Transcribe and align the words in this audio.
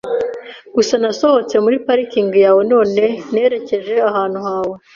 Gusa 0.75 0.93
nasohotse 1.03 1.55
muri 1.63 1.77
parikingi 1.85 2.37
yawe 2.45 2.61
none 2.73 3.03
nerekeje 3.33 3.95
ahantu 4.09 4.39
hawe. 4.47 4.75